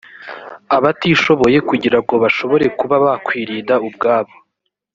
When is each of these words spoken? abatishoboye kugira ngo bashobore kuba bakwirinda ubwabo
abatishoboye 0.77 1.57
kugira 1.69 1.97
ngo 2.03 2.13
bashobore 2.23 2.65
kuba 2.79 2.95
bakwirinda 3.05 3.73
ubwabo 3.87 4.35